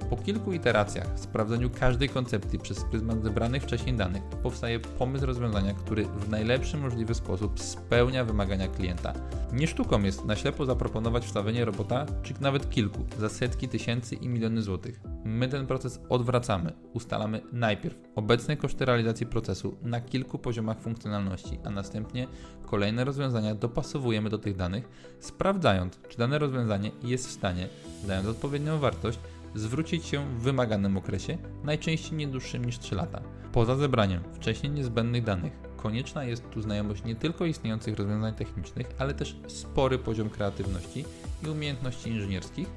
Po 0.10 0.18
kilku 0.18 0.54
iteracjach, 0.54 1.20
sprawdzeniu 1.20 1.70
każdej 1.70 2.10
koncepcji 2.10 2.60
przez 2.60 2.84
pryzmat 2.84 3.24
zebranych 3.24 3.64
wcześniej 3.64 3.96
danych, 3.96 4.24
powstaje 4.24 4.80
pomysł 4.80 5.26
rozwiązania, 5.26 5.74
który 5.74 6.06
w 6.06 6.30
najlepszy 6.30 6.78
możliwy 6.78 7.16
sposób 7.16 7.60
spełnia 7.60 8.26
wymagania 8.26 8.68
klienta. 8.68 9.14
Nie 9.54 9.68
sztuką 9.68 10.04
jest 10.04 10.26
na 10.26 10.36
ślepo 10.36 10.66
zaproponować 10.66 11.26
wstawienie 11.26 11.66
robota, 11.66 12.06
czy 12.24 12.34
nawet 12.42 12.70
kilku, 12.70 13.06
za 13.20 13.30
setki 13.30 13.68
tysięcy 13.68 14.16
i 14.16 14.30
miliony 14.30 14.62
złotych. 14.62 15.00
My 15.26 15.48
ten 15.48 15.68
proces 15.68 16.00
odwracamy. 16.10 16.74
Ustalamy 16.94 17.42
najpierw 17.52 17.96
obecne 18.16 18.58
koszty 18.58 18.86
realizacji 18.86 19.26
procesu 19.26 19.78
na 19.82 20.02
kilku 20.02 20.40
poziomach 20.40 20.80
funkcjonalności, 20.80 21.60
a 21.64 21.70
następnie 21.70 22.28
kolejne 22.66 23.04
rozwiązania 23.04 23.56
dopasowujemy 23.56 24.30
do 24.30 24.38
tych 24.38 24.56
danych, 24.56 24.90
sprawdzając, 25.20 26.00
czy 26.10 26.18
dane 26.18 26.40
rozwiązanie 26.40 26.92
jest 27.04 27.28
w 27.28 27.32
stanie, 27.32 27.68
dając 28.08 28.28
odpowiednią 28.28 28.80
wartość, 28.80 29.20
zwrócić 29.56 30.06
się 30.06 30.26
w 30.38 30.42
wymaganym 30.42 30.98
okresie, 30.98 31.38
najczęściej 31.64 32.18
nie 32.18 32.28
dłuższym 32.28 32.66
niż 32.66 32.80
3 32.80 32.96
lata. 32.96 33.22
Poza 33.52 33.76
zebraniem 33.76 34.24
wcześniej 34.34 34.72
niezbędnych 34.72 35.24
danych, 35.24 35.54
konieczna 35.78 36.24
jest 36.24 36.50
tu 36.50 36.62
znajomość 36.62 37.04
nie 37.04 37.16
tylko 37.16 37.46
istniejących 37.46 37.98
rozwiązań 37.98 38.34
technicznych, 38.34 38.88
ale 39.00 39.14
też 39.14 39.36
spory 39.48 39.98
poziom 39.98 40.30
kreatywności 40.30 41.06
i 41.44 41.50
umiejętności 41.50 42.10
inżynierskich 42.10 42.68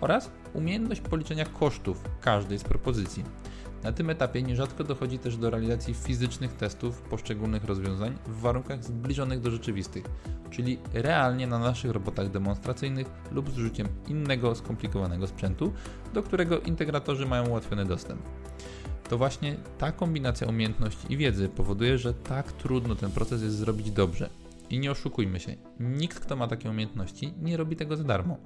oraz 0.00 0.30
umiejętność 0.54 1.00
policzenia 1.00 1.44
kosztów 1.44 2.04
każdej 2.20 2.58
z 2.58 2.64
propozycji. 2.64 3.24
Na 3.84 3.92
tym 3.92 4.10
etapie 4.10 4.42
nierzadko 4.42 4.84
dochodzi 4.84 5.18
też 5.18 5.36
do 5.36 5.50
realizacji 5.50 5.94
fizycznych 5.94 6.52
testów 6.52 7.02
poszczególnych 7.02 7.64
rozwiązań 7.64 8.18
w 8.26 8.40
warunkach 8.40 8.84
zbliżonych 8.84 9.40
do 9.40 9.50
rzeczywistych, 9.50 10.04
czyli 10.50 10.78
realnie 10.92 11.46
na 11.46 11.58
naszych 11.58 11.90
robotach 11.90 12.30
demonstracyjnych 12.30 13.06
lub 13.32 13.50
z 13.50 13.58
użyciem 13.58 13.88
innego 14.08 14.54
skomplikowanego 14.54 15.26
sprzętu, 15.26 15.72
do 16.14 16.22
którego 16.22 16.60
integratorzy 16.60 17.26
mają 17.26 17.48
ułatwiony 17.48 17.84
dostęp. 17.84 18.22
To 19.08 19.18
właśnie 19.18 19.56
ta 19.78 19.92
kombinacja 19.92 20.46
umiejętności 20.46 21.12
i 21.12 21.16
wiedzy 21.16 21.48
powoduje, 21.48 21.98
że 21.98 22.14
tak 22.14 22.52
trudno 22.52 22.94
ten 22.94 23.10
proces 23.10 23.42
jest 23.42 23.56
zrobić 23.56 23.90
dobrze. 23.90 24.30
I 24.70 24.78
nie 24.78 24.90
oszukujmy 24.90 25.40
się, 25.40 25.56
nikt, 25.80 26.20
kto 26.20 26.36
ma 26.36 26.48
takie 26.48 26.70
umiejętności, 26.70 27.34
nie 27.42 27.56
robi 27.56 27.76
tego 27.76 27.96
za 27.96 28.04
darmo. 28.04 28.36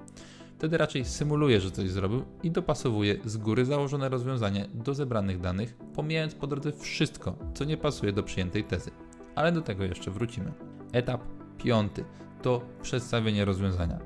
Wtedy 0.59 0.77
raczej 0.77 1.05
symuluje, 1.05 1.61
że 1.61 1.71
coś 1.71 1.89
zrobił 1.89 2.23
i 2.43 2.51
dopasowuje 2.51 3.17
z 3.25 3.37
góry 3.37 3.65
założone 3.65 4.09
rozwiązanie 4.09 4.67
do 4.73 4.93
zebranych 4.93 5.39
danych, 5.39 5.77
pomijając 5.95 6.35
po 6.35 6.47
drodze 6.47 6.71
wszystko, 6.71 7.35
co 7.53 7.65
nie 7.65 7.77
pasuje 7.77 8.11
do 8.11 8.23
przyjętej 8.23 8.63
tezy. 8.63 8.91
Ale 9.35 9.51
do 9.51 9.61
tego 9.61 9.83
jeszcze 9.83 10.11
wrócimy. 10.11 10.53
Etap 10.91 11.21
piąty 11.57 12.05
to 12.41 12.61
przedstawienie 12.81 13.45
rozwiązania. 13.45 13.99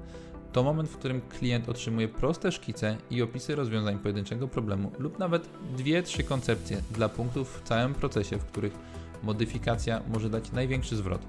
To 0.51 0.63
moment, 0.63 0.89
w 0.89 0.97
którym 0.97 1.21
klient 1.21 1.69
otrzymuje 1.69 2.07
proste 2.07 2.51
szkice 2.51 2.97
i 3.09 3.21
opisy 3.21 3.55
rozwiązań 3.55 3.99
pojedynczego 3.99 4.47
problemu 4.47 4.91
lub 4.99 5.19
nawet 5.19 5.49
dwie, 5.77 6.03
trzy 6.03 6.23
koncepcje 6.23 6.77
dla 6.91 7.09
punktów 7.09 7.59
w 7.59 7.67
całym 7.67 7.93
procesie, 7.93 8.37
w 8.37 8.45
których 8.45 8.73
modyfikacja 9.23 10.01
może 10.13 10.29
dać 10.29 10.51
największy 10.51 10.95
zwrot. 10.95 11.21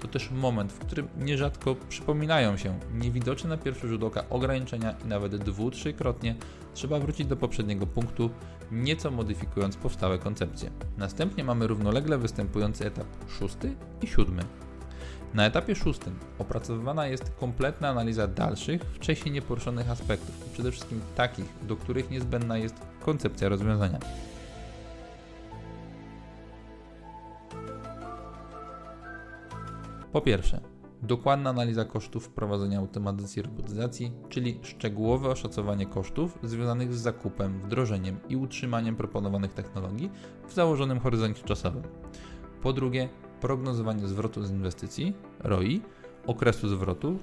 To 0.00 0.08
też 0.08 0.30
moment, 0.30 0.72
w 0.72 0.78
którym 0.78 1.08
nierzadko 1.18 1.76
przypominają 1.88 2.56
się 2.56 2.78
niewidoczne 2.94 3.50
na 3.50 3.56
pierwszy 3.56 3.88
rzut 3.88 4.02
oka 4.02 4.24
ograniczenia 4.30 4.94
i 5.04 5.08
nawet 5.08 5.36
dwu, 5.36 5.70
trzykrotnie 5.70 6.34
trzeba 6.74 6.98
wrócić 6.98 7.26
do 7.26 7.36
poprzedniego 7.36 7.86
punktu, 7.86 8.30
nieco 8.72 9.10
modyfikując 9.10 9.76
powstałe 9.76 10.18
koncepcje. 10.18 10.70
Następnie 10.98 11.44
mamy 11.44 11.66
równolegle 11.66 12.18
występujący 12.18 12.86
etap 12.86 13.06
szósty 13.28 13.74
i 14.02 14.06
siódmy. 14.06 14.42
Na 15.34 15.46
etapie 15.46 15.74
szóstym 15.74 16.18
opracowywana 16.38 17.06
jest 17.06 17.32
kompletna 17.40 17.88
analiza 17.88 18.26
dalszych, 18.26 18.82
wcześniej 18.82 19.34
nieporuszonych 19.34 19.90
aspektów, 19.90 20.50
przede 20.52 20.72
wszystkim 20.72 21.00
takich, 21.16 21.46
do 21.62 21.76
których 21.76 22.10
niezbędna 22.10 22.58
jest 22.58 22.74
koncepcja 23.00 23.48
rozwiązania. 23.48 23.98
Po 30.12 30.20
pierwsze, 30.20 30.60
dokładna 31.02 31.50
analiza 31.50 31.84
kosztów 31.84 32.24
wprowadzenia 32.24 32.78
automatyzacji 32.78 33.40
i 33.40 33.42
robotyzacji, 33.42 34.12
czyli 34.28 34.58
szczegółowe 34.62 35.28
oszacowanie 35.28 35.86
kosztów 35.86 36.38
związanych 36.42 36.94
z 36.94 37.00
zakupem, 37.00 37.60
wdrożeniem 37.60 38.16
i 38.28 38.36
utrzymaniem 38.36 38.96
proponowanych 38.96 39.54
technologii 39.54 40.10
w 40.48 40.52
założonym 40.52 41.00
horyzoncie 41.00 41.42
czasowym. 41.42 41.82
Po 42.62 42.72
drugie, 42.72 43.08
prognozowanie 43.40 44.08
zwrotu 44.08 44.42
z 44.42 44.50
inwestycji, 44.50 45.14
ROI, 45.40 45.80
okresu 46.26 46.68
zwrotu, 46.68 47.18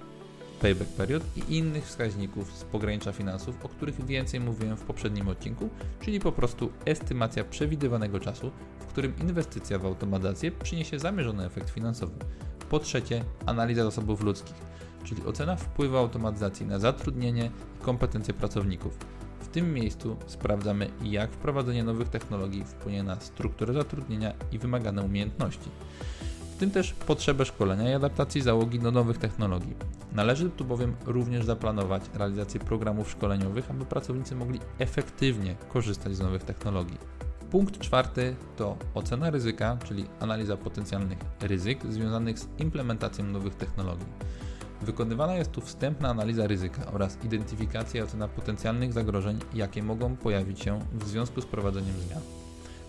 payback 0.62 0.92
period 0.92 1.24
i 1.36 1.58
innych 1.58 1.86
wskaźników 1.86 2.54
z 2.54 2.64
pogranicza 2.64 3.12
finansów, 3.12 3.66
o 3.66 3.70
których 3.70 4.06
więcej 4.06 4.40
mówiłem 4.40 4.78
w 4.78 4.84
poprzednim 4.84 5.28
odcinku, 5.28 5.70
czyli 6.02 6.20
po 6.20 6.32
prostu 6.32 6.70
estymacja 6.86 7.44
przewidywanego 7.44 8.20
czasu, 8.20 8.52
w 8.80 8.86
którym 8.86 9.14
inwestycja 9.22 9.80
w 9.80 9.86
automatyzację 9.86 10.52
przyniesie 10.52 11.00
zamierzony 11.00 11.46
efekt 11.46 11.70
finansowy. 11.70 12.16
Po 12.70 12.80
trzecie, 12.80 13.24
analiza 13.46 13.84
zasobów 13.84 14.22
ludzkich, 14.22 14.56
czyli 15.04 15.26
ocena 15.26 15.56
wpływu 15.56 15.98
automatyzacji 15.98 16.66
na 16.66 16.80
zatrudnienie 16.80 17.52
i 17.82 17.84
kompetencje 17.84 18.34
pracowników. 18.34 18.98
W 19.40 19.48
tym 19.48 19.74
miejscu 19.74 20.18
sprawdzamy, 20.28 20.90
jak 21.04 21.32
wprowadzenie 21.32 21.84
nowych 21.84 22.10
technologii 22.10 22.64
wpłynie 22.64 23.04
na 23.04 23.20
strukturę 23.20 23.74
zatrudnienia 23.74 24.34
i 24.52 24.60
wymagane 24.60 25.02
umiejętności. 25.02 25.70
W 26.56 26.60
tym 26.60 26.72
też 26.72 26.94
potrzebę 26.94 27.46
szkolenia 27.46 27.92
i 27.92 27.94
adaptacji 27.94 28.42
załogi 28.42 28.80
do 28.80 28.92
nowych 28.92 29.18
technologii. 29.18 29.76
Należy 30.14 30.50
tu 30.50 30.66
bowiem 30.66 30.96
również 31.06 31.46
zaplanować 31.46 32.04
realizację 32.14 32.60
programów 32.60 33.12
szkoleniowych, 33.12 33.72
aby 33.72 33.86
pracownicy 33.86 34.36
mogli 34.36 34.60
efektywnie 34.80 35.56
korzystać 35.74 36.16
z 36.16 36.20
nowych 36.20 36.44
technologii. 36.44 36.98
Punkt 37.52 37.80
czwarty 37.80 38.36
to 38.58 38.78
ocena 38.94 39.30
ryzyka, 39.30 39.78
czyli 39.86 40.06
analiza 40.20 40.58
potencjalnych 40.58 41.18
ryzyk 41.42 41.86
związanych 41.90 42.40
z 42.40 42.48
implementacją 42.60 43.26
nowych 43.26 43.56
technologii. 43.56 44.08
Wykonywana 44.82 45.36
jest 45.36 45.52
tu 45.52 45.62
wstępna 45.62 46.10
analiza 46.10 46.48
ryzyka 46.48 46.92
oraz 46.92 47.24
identyfikacja 47.24 48.02
i 48.02 48.04
ocena 48.04 48.28
potencjalnych 48.28 48.94
zagrożeń, 48.94 49.40
jakie 49.54 49.84
mogą 49.84 50.16
pojawić 50.16 50.60
się 50.60 50.80
w 50.94 51.08
związku 51.08 51.42
z 51.42 51.46
prowadzeniem 51.46 51.96
zmian. 52.08 52.22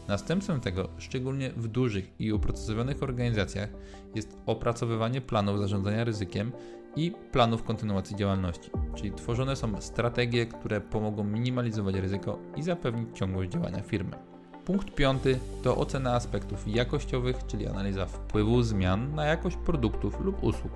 Następstwem 0.08 0.60
tego, 0.60 0.88
szczególnie 0.98 1.50
w 1.50 1.68
dużych 1.68 2.20
i 2.20 2.32
uprocesowanych 2.32 3.02
organizacjach, 3.02 3.68
jest 4.14 4.36
opracowywanie 4.46 5.20
planów 5.20 5.58
zarządzania 5.58 6.04
ryzykiem 6.04 6.52
i 6.96 7.12
planów 7.32 7.62
kontynuacji 7.62 8.16
działalności, 8.16 8.70
czyli 8.94 9.12
tworzone 9.12 9.56
są 9.56 9.80
strategie, 9.80 10.46
które 10.46 10.80
pomogą 10.80 11.24
minimalizować 11.24 11.94
ryzyko 11.94 12.38
i 12.56 12.62
zapewnić 12.62 13.18
ciągłość 13.18 13.50
działania 13.50 13.82
firmy. 13.82 14.27
Punkt 14.68 14.94
piąty 14.94 15.38
to 15.62 15.76
ocena 15.76 16.14
aspektów 16.14 16.68
jakościowych, 16.68 17.36
czyli 17.46 17.66
analiza 17.66 18.06
wpływu 18.06 18.62
zmian 18.62 19.14
na 19.14 19.24
jakość 19.24 19.56
produktów 19.56 20.20
lub 20.20 20.42
usług. 20.42 20.72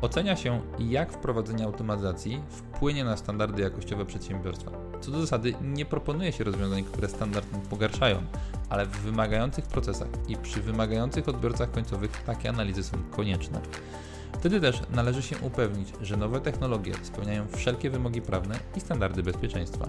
Ocenia 0.00 0.36
się, 0.36 0.60
jak 0.78 1.12
wprowadzenie 1.12 1.64
automatyzacji 1.64 2.40
wpłynie 2.48 3.04
na 3.04 3.16
standardy 3.16 3.62
jakościowe 3.62 4.04
przedsiębiorstwa. 4.04 4.70
Co 5.00 5.10
do 5.10 5.20
zasady, 5.20 5.54
nie 5.62 5.84
proponuje 5.84 6.32
się 6.32 6.44
rozwiązań, 6.44 6.84
które 6.84 7.08
standard 7.08 7.46
pogarszają, 7.70 8.22
ale 8.68 8.86
w 8.86 8.90
wymagających 9.00 9.66
procesach 9.66 10.08
i 10.28 10.36
przy 10.36 10.60
wymagających 10.62 11.28
odbiorcach 11.28 11.70
końcowych 11.70 12.22
takie 12.26 12.48
analizy 12.48 12.82
są 12.82 12.96
konieczne. 13.10 13.60
Wtedy 14.32 14.60
też 14.60 14.82
należy 14.90 15.22
się 15.22 15.38
upewnić, 15.38 15.92
że 16.02 16.16
nowe 16.16 16.40
technologie 16.40 16.92
spełniają 17.02 17.46
wszelkie 17.48 17.90
wymogi 17.90 18.22
prawne 18.22 18.54
i 18.76 18.80
standardy 18.80 19.22
bezpieczeństwa. 19.22 19.88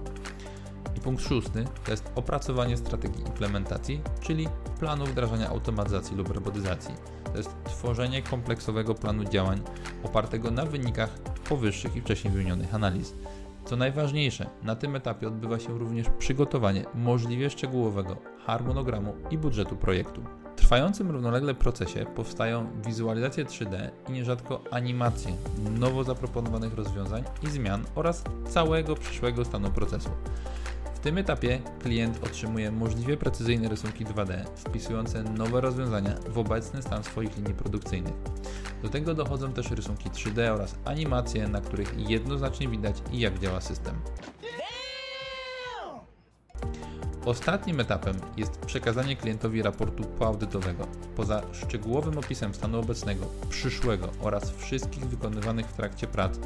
I 0.96 1.00
punkt 1.00 1.24
szósty 1.24 1.64
to 1.84 1.90
jest 1.90 2.12
opracowanie 2.14 2.76
strategii 2.76 3.20
implementacji, 3.26 4.00
czyli 4.20 4.48
planu 4.80 5.06
wdrażania 5.06 5.48
automatyzacji 5.48 6.16
lub 6.16 6.30
robotyzacji. 6.30 6.94
To 7.24 7.36
jest 7.36 7.50
tworzenie 7.64 8.22
kompleksowego 8.22 8.94
planu 8.94 9.24
działań 9.24 9.60
opartego 10.02 10.50
na 10.50 10.66
wynikach 10.66 11.18
powyższych 11.48 11.96
i 11.96 12.00
wcześniej 12.00 12.32
wymienionych 12.32 12.74
analiz. 12.74 13.14
Co 13.64 13.76
najważniejsze, 13.76 14.46
na 14.62 14.76
tym 14.76 14.96
etapie 14.96 15.28
odbywa 15.28 15.58
się 15.58 15.78
również 15.78 16.06
przygotowanie 16.18 16.84
możliwie 16.94 17.50
szczegółowego 17.50 18.16
harmonogramu 18.46 19.14
i 19.30 19.38
budżetu 19.38 19.76
projektu. 19.76 20.22
W 20.56 20.62
trwającym 20.62 21.10
równolegle 21.10 21.54
procesie 21.54 22.06
powstają 22.16 22.66
wizualizacje 22.86 23.44
3D 23.44 23.90
i 24.08 24.12
nierzadko 24.12 24.60
animacje 24.70 25.32
nowo 25.78 26.04
zaproponowanych 26.04 26.74
rozwiązań 26.74 27.24
i 27.42 27.50
zmian 27.50 27.84
oraz 27.94 28.24
całego 28.48 28.94
przyszłego 28.94 29.44
stanu 29.44 29.70
procesu. 29.70 30.10
W 31.00 31.02
tym 31.02 31.18
etapie 31.18 31.60
klient 31.82 32.24
otrzymuje 32.24 32.70
możliwie 32.70 33.16
precyzyjne 33.16 33.68
rysunki 33.68 34.06
2D, 34.06 34.44
wpisujące 34.56 35.22
nowe 35.22 35.60
rozwiązania 35.60 36.14
w 36.28 36.38
obecny 36.38 36.82
stan 36.82 37.04
swoich 37.04 37.36
linii 37.36 37.54
produkcyjnych. 37.54 38.12
Do 38.82 38.88
tego 38.88 39.14
dochodzą 39.14 39.52
też 39.52 39.70
rysunki 39.70 40.10
3D 40.10 40.54
oraz 40.54 40.74
animacje, 40.84 41.48
na 41.48 41.60
których 41.60 42.10
jednoznacznie 42.10 42.68
widać 42.68 42.96
jak 43.12 43.38
działa 43.38 43.60
system. 43.60 43.94
Ostatnim 47.24 47.80
etapem 47.80 48.16
jest 48.36 48.58
przekazanie 48.58 49.16
klientowi 49.16 49.62
raportu 49.62 50.02
poaudytowego. 50.02 50.86
Poza 51.16 51.42
szczegółowym 51.52 52.18
opisem 52.18 52.54
stanu 52.54 52.78
obecnego, 52.78 53.26
przyszłego 53.48 54.08
oraz 54.20 54.50
wszystkich 54.50 55.04
wykonywanych 55.04 55.66
w 55.66 55.72
trakcie 55.72 56.06
prac, 56.06 56.38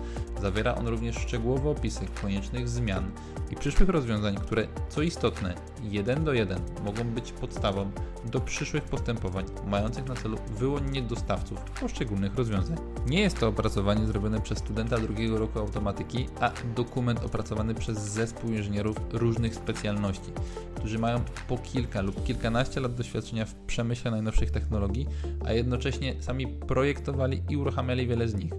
zawiera 0.43 0.75
on 0.75 0.88
również 0.88 1.16
szczegółowe 1.16 1.71
opisy 1.71 2.00
koniecznych 2.23 2.69
zmian 2.69 3.11
i 3.50 3.57
przyszłych 3.57 3.88
rozwiązań, 3.88 4.37
które, 4.37 4.66
co 4.88 5.02
istotne, 5.02 5.54
jeden 5.83 6.25
do 6.25 6.33
jeden 6.33 6.61
mogą 6.85 7.04
być 7.04 7.33
podstawą 7.33 7.90
do 8.25 8.40
przyszłych 8.40 8.85
postępowań 8.85 9.45
mających 9.66 10.09
na 10.09 10.14
celu 10.14 10.38
wyłonienie 10.59 11.02
dostawców 11.02 11.61
poszczególnych 11.61 12.35
rozwiązań. 12.35 12.76
Nie 13.07 13.21
jest 13.21 13.40
to 13.40 13.49
opracowanie 13.49 14.07
zrobione 14.07 14.40
przez 14.40 14.59
studenta 14.59 14.99
drugiego 14.99 15.38
roku 15.38 15.59
automatyki, 15.59 16.28
a 16.40 16.50
dokument 16.76 17.25
opracowany 17.25 17.75
przez 17.75 17.99
zespół 17.99 18.50
inżynierów 18.50 18.97
różnych 19.12 19.54
specjalności, 19.54 20.33
którzy 20.75 20.99
mają 20.99 21.21
po 21.49 21.59
kilka 21.59 22.02
lub 22.02 22.25
kilkanaście 22.25 22.81
lat 22.81 22.95
doświadczenia 22.95 23.45
w 23.45 23.54
przemyśle 23.54 24.11
najnowszych 24.11 24.50
technologii, 24.50 25.07
a 25.45 25.52
jednocześnie 25.52 26.23
sami 26.23 26.47
projektowali 26.47 27.43
i 27.49 27.57
uruchamiali 27.57 28.07
wiele 28.07 28.28
z 28.28 28.35
nich. 28.35 28.52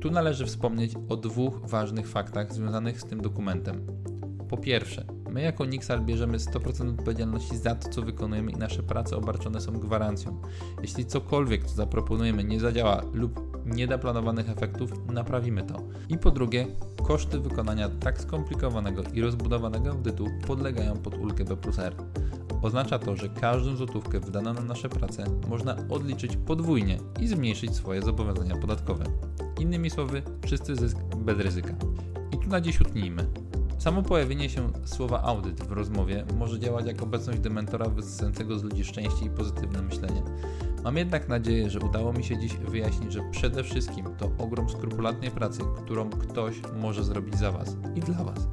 Tu 0.00 0.10
należy 0.10 0.46
wspomnieć 0.46 0.92
o 1.08 1.16
dwóch 1.16 1.68
ważnych 1.68 2.08
faktach 2.08 2.52
związanych 2.52 3.00
z 3.00 3.04
tym 3.04 3.20
dokumentem. 3.20 3.86
Po 4.48 4.56
pierwsze, 4.56 5.04
my 5.30 5.42
jako 5.42 5.64
Nixal 5.64 6.00
bierzemy 6.00 6.38
100% 6.38 6.90
odpowiedzialności 6.90 7.56
za 7.56 7.74
to, 7.74 7.88
co 7.88 8.02
wykonujemy 8.02 8.50
i 8.50 8.56
nasze 8.56 8.82
prace 8.82 9.16
obarczone 9.16 9.60
są 9.60 9.72
gwarancją. 9.72 10.40
Jeśli 10.82 11.06
cokolwiek, 11.06 11.64
co 11.64 11.74
zaproponujemy, 11.74 12.44
nie 12.44 12.60
zadziała 12.60 13.02
lub 13.12 13.58
nie 13.66 13.86
da 13.86 13.98
planowanych 13.98 14.50
efektów, 14.50 14.92
naprawimy 15.12 15.62
to. 15.62 15.82
I 16.08 16.18
po 16.18 16.30
drugie, 16.30 16.66
koszty 17.06 17.40
wykonania 17.40 17.88
tak 17.88 18.20
skomplikowanego 18.20 19.02
i 19.14 19.20
rozbudowanego 19.20 19.90
audytu 19.90 20.26
podlegają 20.46 20.96
pod 20.96 21.14
ulgę 21.14 21.44
B 21.44 21.56
plus 21.56 21.78
R. 21.78 21.94
Oznacza 22.62 22.98
to, 22.98 23.16
że 23.16 23.28
każdą 23.28 23.76
złotówkę 23.76 24.20
wydaną 24.20 24.54
na 24.54 24.60
nasze 24.60 24.88
prace 24.88 25.24
można 25.48 25.76
odliczyć 25.88 26.36
podwójnie 26.36 26.98
i 27.20 27.28
zmniejszyć 27.28 27.74
swoje 27.74 28.02
zobowiązania 28.02 28.56
podatkowe. 28.56 29.04
Innymi 29.60 29.90
słowy, 29.90 30.22
czysty 30.46 30.76
zysk 30.76 30.98
bez 31.16 31.38
ryzyka. 31.38 31.74
I 32.32 32.38
tu 32.38 32.48
na 32.48 32.60
dziś 32.60 32.80
utnijmy. 32.80 33.47
Samo 33.78 34.02
pojawienie 34.02 34.50
się 34.50 34.72
słowa 34.84 35.22
audyt 35.22 35.60
w 35.62 35.72
rozmowie 35.72 36.24
może 36.38 36.60
działać 36.60 36.86
jak 36.86 37.02
obecność 37.02 37.40
dementora 37.40 37.88
wyzysającego 37.88 38.58
z 38.58 38.62
ludzi 38.62 38.84
szczęście 38.84 39.26
i 39.26 39.30
pozytywne 39.30 39.82
myślenie. 39.82 40.22
Mam 40.84 40.96
jednak 40.96 41.28
nadzieję, 41.28 41.70
że 41.70 41.80
udało 41.80 42.12
mi 42.12 42.24
się 42.24 42.38
dziś 42.38 42.56
wyjaśnić, 42.56 43.12
że 43.12 43.20
przede 43.30 43.64
wszystkim 43.64 44.06
to 44.18 44.30
ogrom 44.38 44.70
skrupulatnej 44.70 45.30
pracy, 45.30 45.60
którą 45.84 46.10
ktoś 46.10 46.54
może 46.76 47.04
zrobić 47.04 47.38
za 47.38 47.52
Was 47.52 47.76
i 47.94 48.00
dla 48.00 48.24
Was. 48.24 48.48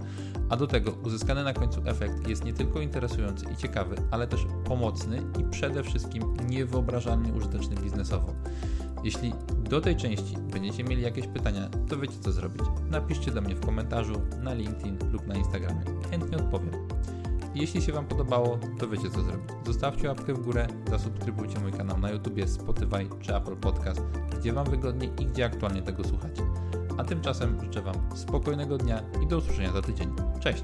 A 0.50 0.58
do 0.58 0.68
tego 0.68 0.92
uzyskany 0.92 1.44
na 1.44 1.54
końcu 1.54 1.82
efekt 1.86 2.28
jest 2.28 2.46
nie 2.46 2.54
tylko 2.54 2.82
interesujący 2.82 3.46
i 3.54 3.58
ciekawy, 3.58 3.96
ale 4.12 4.28
też 4.28 4.46
pomocny 4.66 5.22
i 5.40 5.44
przede 5.44 5.84
wszystkim 5.84 6.24
niewyobrażalnie 6.50 7.34
użyteczny 7.34 7.76
biznesowo. 7.76 8.34
Jeśli 9.06 9.34
do 9.70 9.82
tej 9.82 9.96
części 9.96 10.38
będziecie 10.52 10.84
mieli 10.84 11.02
jakieś 11.02 11.28
pytania, 11.28 11.70
to 11.90 11.98
wiecie 11.98 12.20
co 12.22 12.32
zrobić. 12.32 12.62
Napiszcie 12.90 13.32
do 13.32 13.42
mnie 13.42 13.56
w 13.56 13.66
komentarzu, 13.66 14.22
na 14.44 14.54
LinkedIn 14.54 14.98
lub 15.12 15.28
na 15.28 15.36
Instagramie. 15.36 15.82
Chętnie 16.12 16.38
odpowiem. 16.38 16.72
Jeśli 17.56 17.82
się 17.82 17.94
Wam 17.94 18.06
podobało, 18.06 18.60
to 18.80 18.88
wiecie 18.88 19.10
co 19.10 19.22
zrobić. 19.22 19.52
Zostawcie 19.66 20.08
łapkę 20.08 20.34
w 20.34 20.42
górę, 20.42 20.68
zasubskrybujcie 20.90 21.60
mój 21.60 21.72
kanał 21.72 21.98
na 21.98 22.12
YouTube, 22.12 22.50
Spotify 22.50 23.10
czy 23.22 23.36
Apple 23.36 23.56
Podcast, 23.56 24.02
gdzie 24.40 24.54
Wam 24.54 24.66
wygodnie 24.66 25.10
i 25.20 25.26
gdzie 25.26 25.46
aktualnie 25.46 25.82
tego 25.82 26.04
słuchacie. 26.04 26.42
A 26.98 27.04
tymczasem 27.04 27.62
życzę 27.64 27.82
Wam 27.82 27.96
spokojnego 28.16 28.78
dnia 28.78 29.04
i 29.24 29.28
do 29.28 29.38
usłyszenia 29.38 29.72
za 29.72 29.82
tydzień. 29.82 30.14
Cześć! 30.40 30.64